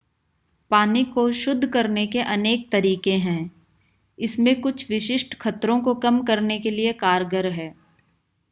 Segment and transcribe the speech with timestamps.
[0.71, 3.51] पानी को शुद्ध करने के अनेक तरीके हैं
[4.17, 7.73] इसमें कुछ विशिष्ट खतरों को कम करने के लिए कारगर है